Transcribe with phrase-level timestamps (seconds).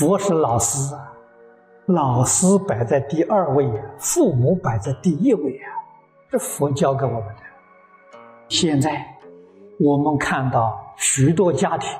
[0.00, 1.12] 佛是老师啊，
[1.84, 5.68] 老师摆在第二位，父母摆在第一位啊，
[6.30, 7.42] 这佛教给我们的。
[8.48, 9.04] 现在
[9.78, 11.90] 我们看到许多家庭，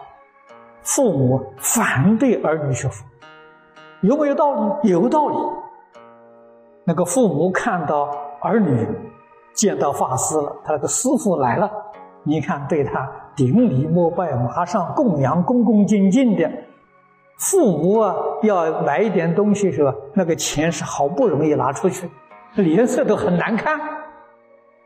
[0.80, 3.05] 父母反对儿女学佛，
[4.01, 4.89] 有没有道理？
[4.91, 5.37] 有道理。
[6.84, 8.09] 那个父母看到
[8.41, 8.89] 儿女
[9.53, 11.70] 见到法师了，他那个师傅来了，
[12.23, 13.06] 你看对他
[13.37, 16.51] 顶礼膜拜，马上供养，恭恭敬敬的。
[17.41, 22.07] 父母啊，要买一点东西时候，那个钱是好不容易拿出去，
[22.55, 23.81] 脸色都很难看。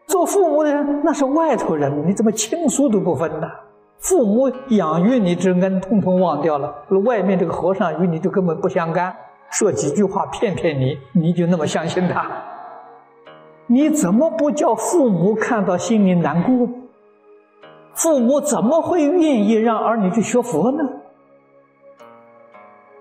[0.07, 3.49] 做父母的人那是外头人，你怎么亲疏都不分呢？
[3.99, 6.73] 父母养育你之恩，通通忘掉了。
[7.05, 9.17] 外面这个和尚与你就根本不相干，
[9.51, 12.31] 说几句话骗骗你，你就那么相信他？
[13.67, 16.69] 你怎么不叫父母看到心里难过？
[17.95, 20.85] 父母怎么会愿意让儿女去学佛呢？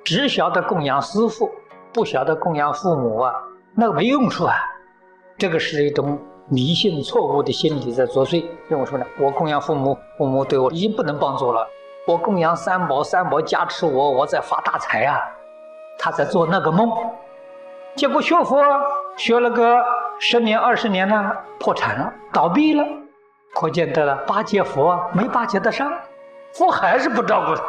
[0.03, 1.49] 只晓得供养师傅，
[1.93, 3.33] 不晓得供养父母啊，
[3.73, 4.55] 那个没用处啊。
[5.37, 8.45] 这个是一种迷信、错误的心理在作祟。
[8.67, 11.65] 认为说呢，我供养父母，父母对我已经不能帮助了。
[12.05, 15.21] 我供养三宝，三宝加持我，我在发大财啊。
[15.97, 16.91] 他在做那个梦，
[17.95, 18.61] 结果学佛
[19.15, 19.77] 学了个
[20.19, 22.85] 十年、二十年呢，破产了，倒闭了。
[23.55, 25.89] 可见得了，巴结佛没巴结得上，
[26.53, 27.63] 佛还是不照顾他。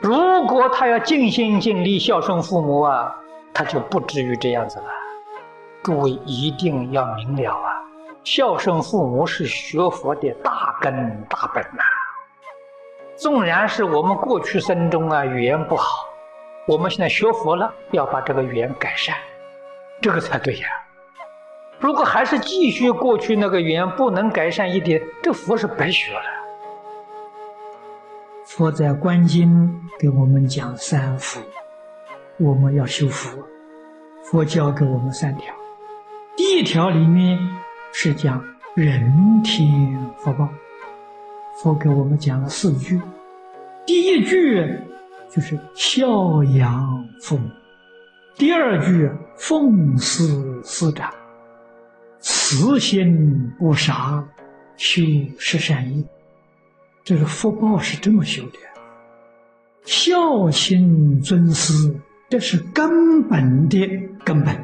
[0.00, 3.14] 如果他要尽心尽力孝顺父母啊，
[3.52, 4.86] 他就不至于这样子了。
[5.82, 7.84] 各位一定要明了啊，
[8.24, 11.82] 孝顺父母是学佛的大根大本呐。
[13.14, 16.06] 纵然是我们过去生中啊语言不好，
[16.66, 19.14] 我们现在学佛了，要把这个语言改善，
[20.00, 20.66] 这个才对呀。
[21.78, 26.39] 如果还是继续过去那个语言不能改善一点，这佛是白学了。
[28.50, 31.40] 佛在观经给我们讲三福，
[32.36, 33.40] 我们要修福。
[34.24, 35.54] 佛教给我们三条，
[36.36, 37.38] 第一条里面
[37.92, 38.42] 是讲
[38.74, 40.48] 人天福报，
[41.62, 43.00] 佛给我们讲了四句。
[43.86, 44.68] 第一句
[45.30, 47.48] 就是孝养父母，
[48.34, 50.24] 第二句奉事
[50.64, 51.08] 师长，
[52.18, 54.28] 慈心不杀，
[54.76, 55.02] 修
[55.38, 56.04] 十善业。
[57.02, 58.58] 这个福报是这么修的，
[59.84, 61.94] 孝亲尊师，
[62.28, 63.78] 这是根本的
[64.24, 64.56] 根本。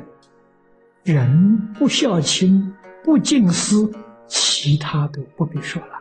[1.02, 3.76] 人不孝亲、不敬师，
[4.26, 5.98] 其他都不必说了。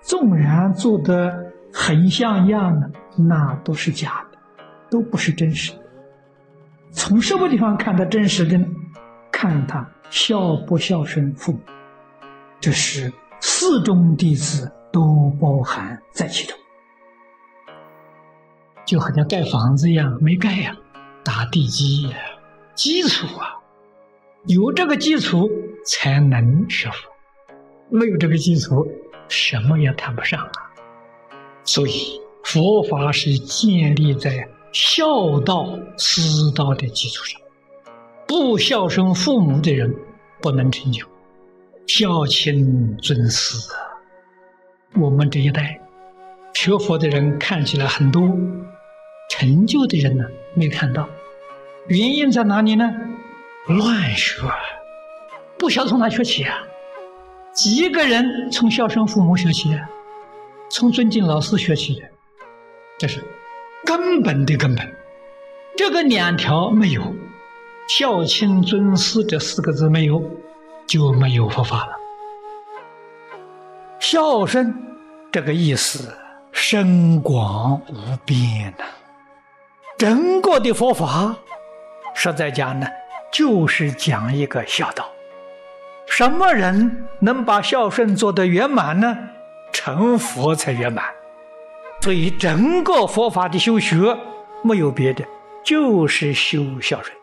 [0.00, 4.38] 纵然做的很像样的，那都是假的，
[4.90, 5.78] 都不是真实的。
[6.90, 8.66] 从什么地方看到真实的呢？
[9.30, 11.60] 看他孝不孝顺父母，
[12.58, 14.70] 这是四中弟子。
[14.92, 16.56] 都包含在其中，
[18.84, 20.76] 就好像盖房子一样，没盖呀，
[21.22, 22.16] 打地基呀，
[22.74, 23.56] 基础啊，
[24.46, 25.50] 有这个基础
[25.84, 27.10] 才能学佛，
[27.90, 28.86] 没有这个基础，
[29.28, 30.52] 什么也谈不上啊。
[31.64, 36.20] 所以佛法是建立在孝道、师
[36.54, 37.40] 道的基础上，
[38.26, 39.94] 不孝顺父母的人
[40.40, 41.06] 不能成就，
[41.86, 43.87] 孝亲尊师啊。
[44.94, 45.80] 我们这一代
[46.54, 48.28] 学佛的人看起来很多，
[49.30, 51.08] 成就的人呢没看到，
[51.86, 52.90] 原因在哪里呢？
[53.66, 54.42] 乱学，
[55.58, 56.58] 不晓从哪学起啊？
[57.52, 59.78] 几个人从孝顺父母学起？
[60.70, 62.02] 从尊敬老师学起的，
[62.98, 63.22] 这是
[63.84, 64.94] 根本的根本。
[65.76, 67.14] 这个两条没有，
[67.88, 70.22] 孝亲尊师这四个字没有，
[70.86, 71.97] 就没有佛法了。
[73.98, 74.74] 孝顺
[75.32, 76.14] 这个意思
[76.52, 78.84] 深广无边呐，
[79.98, 81.36] 整个的佛法
[82.14, 82.86] 实在讲呢，
[83.32, 85.08] 就是讲一个孝道。
[86.06, 89.18] 什么人能把孝顺做得圆满呢？
[89.72, 91.04] 成佛才圆满。
[92.00, 94.16] 所以整个佛法的修学
[94.62, 95.24] 没有别的，
[95.64, 97.14] 就是修孝顺。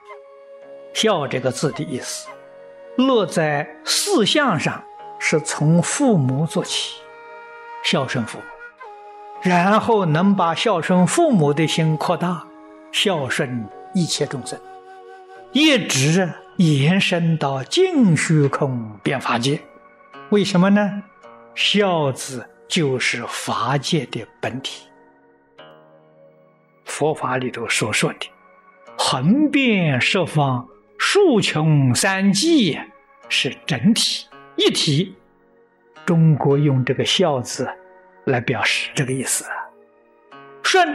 [0.94, 2.28] 孝这个字的意思，
[2.98, 4.84] 落在四相上。
[5.28, 7.02] 是从父母做起，
[7.84, 8.44] 孝顺父母，
[9.42, 12.46] 然后能把孝顺父母的心扩大，
[12.92, 14.60] 孝顺一切众生，
[15.52, 19.60] 一直延伸到尽虚空变法界。
[20.30, 21.02] 为什么呢？
[21.56, 24.86] 孝字就是法界的本体。
[26.84, 28.30] 佛法里头所说的
[28.96, 30.68] 横遍十方、
[31.00, 32.80] 竖穷三际，
[33.28, 34.28] 是整体。
[34.56, 35.16] 一体，
[36.06, 37.70] 中国用这个“孝”字
[38.26, 39.46] 来表示这个意思。
[40.64, 40.88] 顺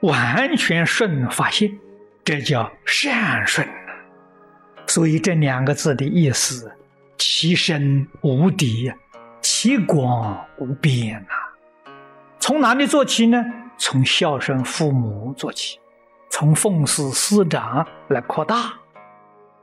[0.00, 1.78] 完全顺法性，
[2.24, 3.66] 这叫善顺。
[4.86, 6.72] 所以这两个字的意思，
[7.16, 8.92] 其深无敌，
[9.40, 11.92] 其广无边呐。
[12.38, 13.44] 从哪里做起呢？
[13.76, 15.78] 从孝顺父母做起，
[16.28, 18.74] 从奉事师长来扩大。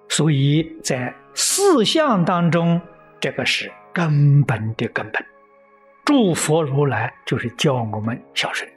[0.10, 2.81] 所以在四相当中，
[3.19, 5.25] 这个是根本的根本。
[6.06, 8.69] 诸佛如来就是教我们孝顺，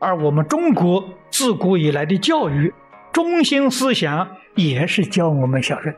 [0.00, 2.74] 而我们中国自古以来的教育
[3.12, 5.94] 中心思想也是教我们孝顺。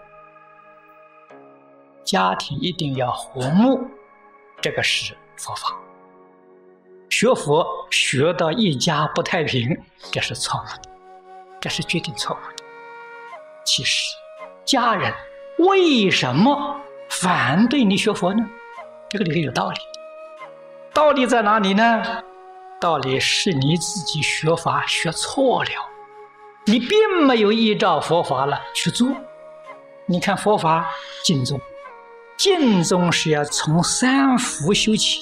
[2.05, 3.89] 家庭一定要和睦，
[4.61, 5.75] 这个是佛法。
[7.09, 9.77] 学佛学到一家不太平，
[10.13, 10.91] 这是错误的，
[11.61, 12.65] 这是决定错误的。
[13.65, 14.15] 其实，
[14.65, 15.13] 家人
[15.59, 18.43] 为什么反对你学佛呢？
[19.09, 19.77] 这个里面有道理。
[20.95, 22.03] 道理在哪里呢？
[22.81, 25.71] 道理是你自己学法学错了，
[26.65, 29.09] 你并没有依照佛法了去做。
[30.07, 30.89] 你看佛法
[31.23, 31.61] 敬宗，
[32.37, 35.21] 敬宗是要从三福修起。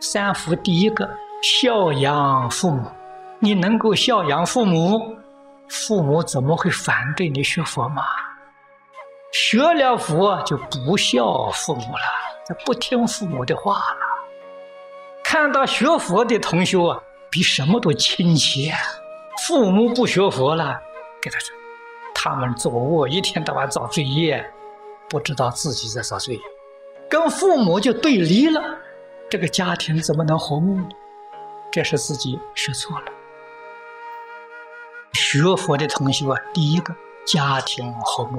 [0.00, 1.08] 三福第一个
[1.42, 2.90] 孝养父母，
[3.38, 5.16] 你能够孝养父母，
[5.68, 8.02] 父母怎么会反对你学佛嘛？
[9.32, 12.04] 学了佛就不孝父母了，
[12.46, 13.96] 就不听父母的话了。
[15.24, 18.70] 看到学佛的同学啊，比什么都亲切。
[19.46, 20.78] 父母不学佛了，
[21.22, 21.48] 给他说，
[22.14, 24.44] 他们作恶，一天到晚造罪业，
[25.08, 26.38] 不知道自己在造罪，
[27.08, 28.62] 跟父母就对立了，
[29.30, 30.88] 这个家庭怎么能和睦呢？
[31.72, 33.06] 这是自己学错了。
[35.14, 36.94] 学佛的同学啊，第一个
[37.26, 38.38] 家庭和睦，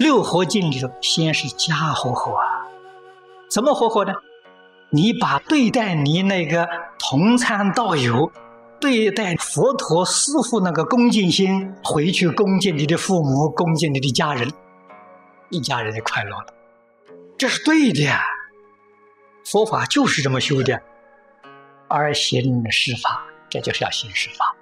[0.00, 2.64] 六合敬里头先是家和和啊，
[3.50, 4.14] 怎么和和呢？
[4.88, 6.66] 你把对待你那个
[6.98, 8.32] 同参道友、
[8.80, 14.50] 对待佛陀师父那个恭敬心，回去恭敬你的父母，恭敬你的家人，
[15.50, 16.46] 一家人就快乐了。
[17.36, 18.22] 这是对的，呀。
[19.44, 20.80] 佛法就是这么修的。
[21.88, 24.56] 而行施法，这就是要行施法。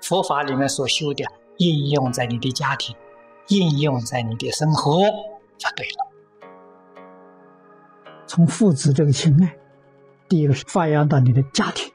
[0.00, 1.24] 佛法里面所修的，
[1.56, 2.94] 应用在你的家庭，
[3.48, 5.02] 应用在你的生活，
[5.58, 6.06] 就对了。
[8.26, 9.56] 从父子这个情爱，
[10.28, 11.92] 第一个是发扬到你的家庭，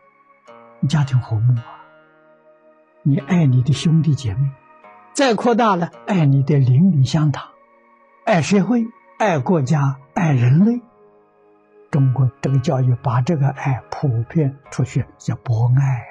[0.87, 1.83] 家庭和睦啊。
[3.01, 4.51] 你爱你的兄弟姐妹，
[5.13, 7.43] 再扩大了，爱你的邻里乡党，
[8.25, 8.85] 爱社会，
[9.17, 10.81] 爱国家，爱人类。
[11.89, 16.05] 中国这个教育把这个爱普遍出去，叫博爱呀。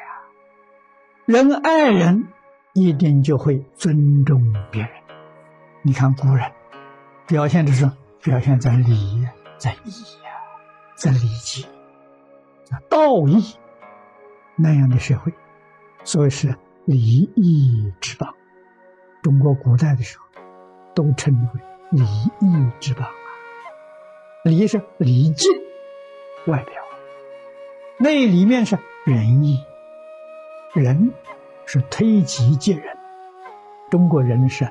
[1.27, 2.29] 人爱人，
[2.73, 4.91] 一定就会尊重别人。
[5.87, 6.51] 你看古人
[7.29, 7.89] 表现的是
[8.21, 9.25] 表现在礼。
[9.57, 9.91] 在义
[10.23, 10.31] 呀，
[10.97, 11.67] 在礼节，
[12.65, 13.57] 在道义
[14.57, 15.33] 那样的社会，
[16.05, 16.55] 所以是
[16.85, 17.01] 礼
[17.37, 18.35] 义之邦。
[19.23, 20.25] 中国古代的时候，
[20.95, 21.61] 都称为
[21.91, 23.15] 礼义之邦啊。
[24.45, 25.51] 礼是礼敬，
[26.49, 26.83] 外表；
[27.99, 29.65] 那里面是仁义，
[30.75, 31.15] 仁
[31.65, 32.99] 是推己及人。
[33.89, 34.71] 中国人是，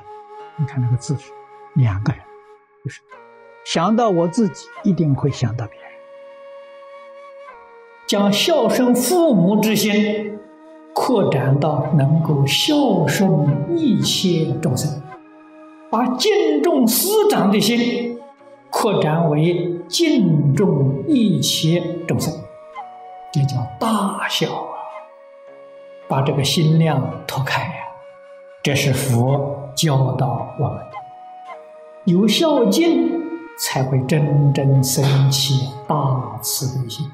[0.58, 1.30] 你看那个字是
[1.74, 2.20] 两个人，
[2.84, 3.00] 就是。
[3.64, 5.90] 想到我自己，一定会想到别人。
[8.06, 10.38] 将孝顺父母之心
[10.94, 15.02] 扩展到能够孝顺一切众生，
[15.90, 18.20] 把敬重师长的心
[18.70, 22.32] 扩展为敬重一切众生，
[23.32, 24.78] 这叫大孝啊！
[26.06, 27.74] 把这个心量拓开呀，
[28.62, 30.80] 这是佛教导我们，
[32.06, 33.14] 有孝敬。
[33.58, 37.10] 才会真正升起大慈悲心，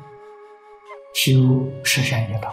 [1.14, 2.52] 修十善业道。